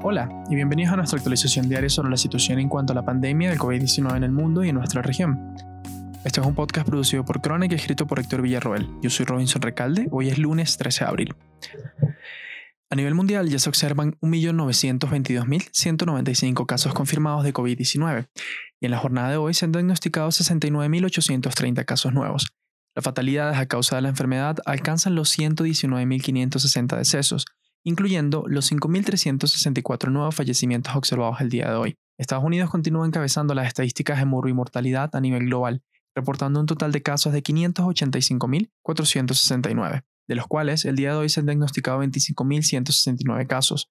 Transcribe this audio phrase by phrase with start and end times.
[0.00, 3.50] Hola y bienvenidos a nuestra actualización diaria sobre la situación en cuanto a la pandemia
[3.50, 5.56] del COVID-19 en el mundo y en nuestra región.
[6.24, 8.88] Este es un podcast producido por Chronic y escrito por Héctor Villarroel.
[9.02, 11.34] Yo soy Robinson Recalde, hoy es lunes 13 de abril.
[12.90, 18.28] A nivel mundial ya se observan 1.922.195 casos confirmados de COVID-19
[18.80, 22.52] y en la jornada de hoy se han diagnosticado 69.830 casos nuevos.
[22.94, 27.46] Las fatalidades a causa de la enfermedad alcanzan los 119.560 decesos,
[27.84, 31.96] incluyendo los 5.364 nuevos fallecimientos observados el día de hoy.
[32.18, 35.82] Estados Unidos continúa encabezando las estadísticas de mortalidad a nivel global,
[36.14, 41.40] reportando un total de casos de 585.469, de los cuales el día de hoy se
[41.40, 43.90] han diagnosticado 25.169 casos.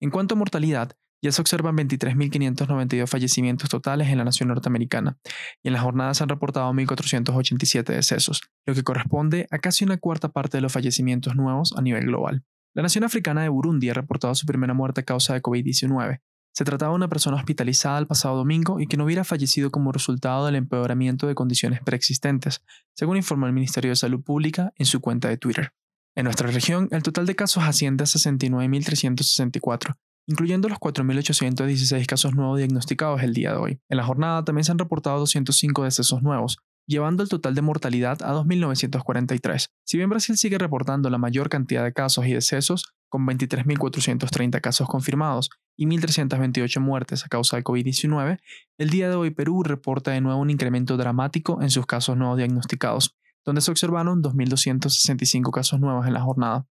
[0.00, 5.18] En cuanto a mortalidad, ya se observan 23.592 fallecimientos totales en la nación norteamericana,
[5.62, 9.98] y en la jornada se han reportado 1.487 decesos, lo que corresponde a casi una
[9.98, 12.44] cuarta parte de los fallecimientos nuevos a nivel global.
[12.78, 16.20] La nación africana de Burundi ha reportado su primera muerte a causa de COVID-19.
[16.54, 19.90] Se trataba de una persona hospitalizada el pasado domingo y que no hubiera fallecido como
[19.90, 22.62] resultado del empeoramiento de condiciones preexistentes,
[22.94, 25.72] según informó el Ministerio de Salud Pública en su cuenta de Twitter.
[26.14, 29.96] En nuestra región, el total de casos asciende a 69.364,
[30.28, 33.80] incluyendo los 4.816 casos nuevos diagnosticados el día de hoy.
[33.88, 36.58] En la jornada también se han reportado 205 decesos nuevos,
[36.88, 39.68] llevando el total de mortalidad a 2.943.
[39.84, 44.88] Si bien Brasil sigue reportando la mayor cantidad de casos y decesos, con 23.430 casos
[44.88, 48.38] confirmados y 1.328 muertes a causa de COVID-19,
[48.78, 52.38] el día de hoy Perú reporta de nuevo un incremento dramático en sus casos nuevos
[52.38, 56.66] diagnosticados, donde se observaron 2.265 casos nuevos en la jornada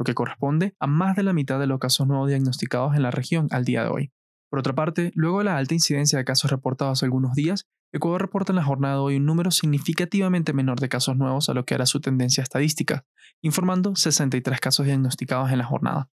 [0.00, 3.10] lo que corresponde a más de la mitad de los casos nuevos diagnosticados en la
[3.10, 4.12] región al día de hoy.
[4.48, 8.22] Por otra parte, luego de la alta incidencia de casos reportados hace algunos días, Ecuador
[8.22, 11.74] reporta en la jornada hoy un número significativamente menor de casos nuevos a lo que
[11.74, 13.04] era su tendencia estadística,
[13.42, 16.08] informando 63 casos diagnosticados en la jornada.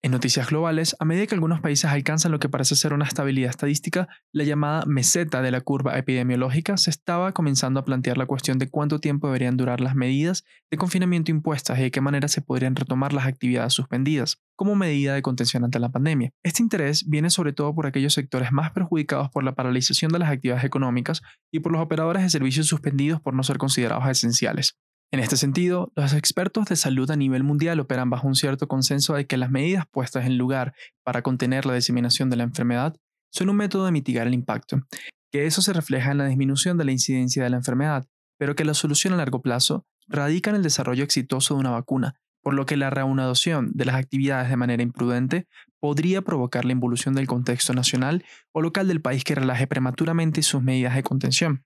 [0.00, 3.50] En noticias globales, a medida que algunos países alcanzan lo que parece ser una estabilidad
[3.50, 8.60] estadística, la llamada meseta de la curva epidemiológica se estaba comenzando a plantear la cuestión
[8.60, 12.42] de cuánto tiempo deberían durar las medidas de confinamiento impuestas y de qué manera se
[12.42, 16.30] podrían retomar las actividades suspendidas, como medida de contención ante la pandemia.
[16.44, 20.30] Este interés viene sobre todo por aquellos sectores más perjudicados por la paralización de las
[20.30, 21.22] actividades económicas
[21.52, 24.78] y por los operadores de servicios suspendidos por no ser considerados esenciales.
[25.10, 29.14] En este sentido, los expertos de salud a nivel mundial operan bajo un cierto consenso
[29.14, 32.94] de que las medidas puestas en lugar para contener la diseminación de la enfermedad
[33.32, 34.82] son un método de mitigar el impacto,
[35.32, 38.06] que eso se refleja en la disminución de la incidencia de la enfermedad,
[38.38, 42.20] pero que la solución a largo plazo radica en el desarrollo exitoso de una vacuna,
[42.42, 45.46] por lo que la reanudación de las actividades de manera imprudente
[45.80, 50.62] podría provocar la involución del contexto nacional o local del país que relaje prematuramente sus
[50.62, 51.64] medidas de contención.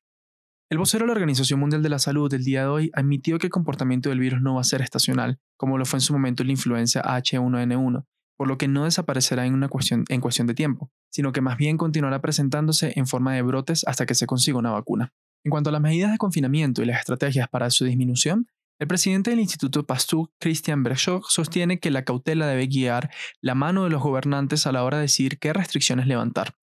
[0.72, 3.48] El vocero de la Organización Mundial de la Salud del día de hoy admitió que
[3.48, 6.44] el comportamiento del virus no va a ser estacional, como lo fue en su momento
[6.44, 8.06] la influencia H1N1,
[8.38, 12.22] por lo que no desaparecerá en, una cuestión, de tiempo, sino que más bien continuará
[12.22, 15.12] presentándose en forma de brotes hasta que se consiga una vacuna.
[15.44, 18.46] En cuanto a las medidas de confinamiento y las estrategias para su disminución,
[18.78, 23.10] el presidente del Instituto Pasteur, Christian Berchoch, sostiene que la cautela debe guiar
[23.42, 26.54] la mano de los gobernantes a la hora de decidir qué restricciones levantar,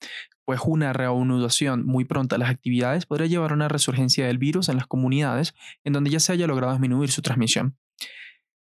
[0.50, 4.68] pues una reanudación muy pronta de las actividades podría llevar a una resurgencia del virus
[4.68, 7.78] en las comunidades en donde ya se haya logrado disminuir su transmisión.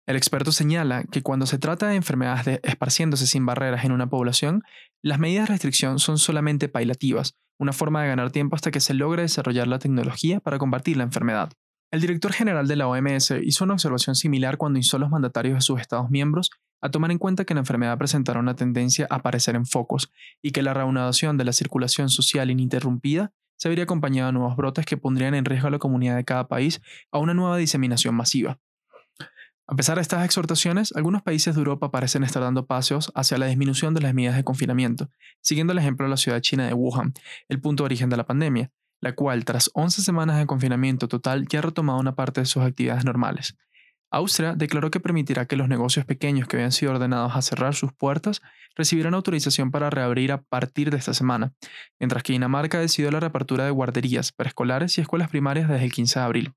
[0.04, 4.64] El experto señala que cuando se trata de enfermedades esparciéndose sin barreras en una población,
[5.04, 8.94] las medidas de restricción son solamente pailativas, una forma de ganar tiempo hasta que se
[8.94, 11.52] logre desarrollar la tecnología para combatir la enfermedad.
[11.92, 15.60] El director general de la OMS hizo una observación similar cuando hizo los mandatarios de
[15.60, 16.50] sus Estados miembros
[16.80, 20.12] a tomar en cuenta que la enfermedad presentará una tendencia a aparecer en focos
[20.42, 24.86] y que la reanudación de la circulación social ininterrumpida se vería acompañada de nuevos brotes
[24.86, 26.80] que pondrían en riesgo a la comunidad de cada país
[27.10, 28.58] a una nueva diseminación masiva.
[29.70, 33.46] A pesar de estas exhortaciones, algunos países de Europa parecen estar dando pasos hacia la
[33.46, 35.10] disminución de las medidas de confinamiento,
[35.42, 37.12] siguiendo el ejemplo de la ciudad china de Wuhan,
[37.48, 41.46] el punto de origen de la pandemia, la cual, tras 11 semanas de confinamiento total,
[41.48, 43.58] ya ha retomado una parte de sus actividades normales.
[44.10, 47.92] Austria declaró que permitirá que los negocios pequeños que habían sido ordenados a cerrar sus
[47.92, 48.40] puertas
[48.74, 51.52] recibieran autorización para reabrir a partir de esta semana,
[51.98, 56.18] mientras que Dinamarca decidió la reapertura de guarderías, preescolares y escuelas primarias desde el 15
[56.18, 56.54] de abril.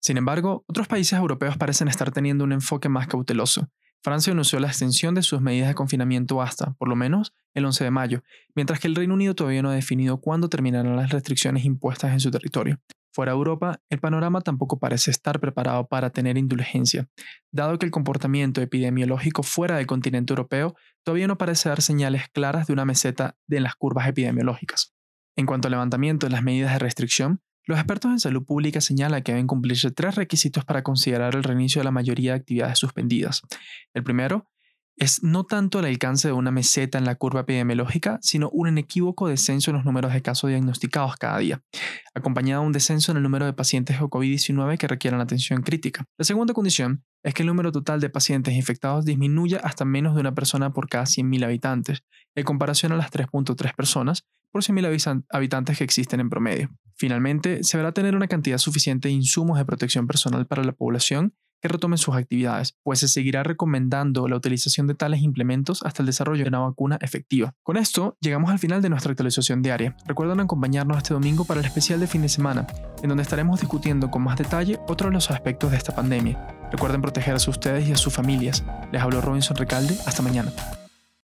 [0.00, 3.68] Sin embargo, otros países europeos parecen estar teniendo un enfoque más cauteloso.
[4.02, 7.84] Francia anunció la extensión de sus medidas de confinamiento hasta, por lo menos, el 11
[7.84, 8.22] de mayo,
[8.56, 12.18] mientras que el Reino Unido todavía no ha definido cuándo terminarán las restricciones impuestas en
[12.18, 12.80] su territorio.
[13.14, 17.08] Fuera de Europa, el panorama tampoco parece estar preparado para tener indulgencia,
[17.50, 20.74] dado que el comportamiento epidemiológico fuera del continente europeo
[21.04, 24.94] todavía no parece dar señales claras de una meseta de las curvas epidemiológicas.
[25.36, 29.22] En cuanto al levantamiento de las medidas de restricción, los expertos en salud pública señalan
[29.22, 33.42] que deben cumplirse tres requisitos para considerar el reinicio de la mayoría de actividades suspendidas.
[33.94, 34.50] El primero
[34.96, 39.28] es no tanto el alcance de una meseta en la curva epidemiológica, sino un inequívoco
[39.28, 41.62] descenso en los números de casos diagnosticados cada día,
[42.14, 46.04] acompañado de un descenso en el número de pacientes de COVID-19 que requieran atención crítica.
[46.18, 50.20] La segunda condición es que el número total de pacientes infectados disminuya hasta menos de
[50.20, 52.04] una persona por cada 100.000 habitantes,
[52.34, 56.70] en comparación a las 3.3 personas por 100.000 habitantes que existen en promedio.
[56.96, 61.34] Finalmente, se deberá tener una cantidad suficiente de insumos de protección personal para la población
[61.62, 66.06] que retomen sus actividades, pues se seguirá recomendando la utilización de tales implementos hasta el
[66.06, 67.54] desarrollo de una vacuna efectiva.
[67.62, 69.96] Con esto, llegamos al final de nuestra actualización diaria.
[70.06, 72.66] Recuerden acompañarnos este domingo para el especial de fin de semana,
[73.02, 76.38] en donde estaremos discutiendo con más detalle otros de los aspectos de esta pandemia.
[76.72, 78.64] Recuerden protegerse a ustedes y a sus familias.
[78.90, 79.96] Les habló Robinson Recalde.
[80.06, 80.52] Hasta mañana.